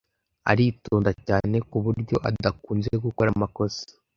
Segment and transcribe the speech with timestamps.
[0.51, 3.83] Aritonda cyane, kuburyo adakunze gukora amakosa.